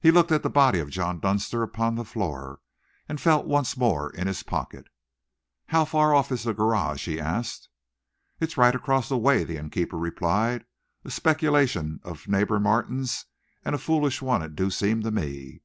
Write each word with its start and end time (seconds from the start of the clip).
He 0.00 0.10
looked 0.10 0.32
at 0.32 0.42
the 0.42 0.48
body 0.48 0.78
of 0.78 0.88
John 0.88 1.20
Dunster 1.20 1.62
upon 1.62 1.96
the 1.96 2.04
floor, 2.06 2.60
and 3.10 3.20
felt 3.20 3.44
once 3.46 3.76
more 3.76 4.08
in 4.08 4.26
his 4.26 4.42
pocket. 4.42 4.86
"How 5.66 5.84
far 5.84 6.14
off 6.14 6.32
is 6.32 6.44
the 6.44 6.54
garage?" 6.54 7.04
he 7.04 7.20
asked. 7.20 7.68
"It's 8.40 8.56
right 8.56 8.74
across 8.74 9.10
the 9.10 9.18
way," 9.18 9.44
the 9.44 9.58
innkeeper 9.58 9.98
replied, 9.98 10.64
"a 11.04 11.10
speculation 11.10 12.00
of 12.04 12.26
Neighbour 12.26 12.58
Martin's, 12.58 13.26
and 13.66 13.74
a 13.74 13.78
foolish 13.78 14.22
one 14.22 14.40
it 14.40 14.56
do 14.56 14.70
seem 14.70 15.02
to 15.02 15.10
me. 15.10 15.60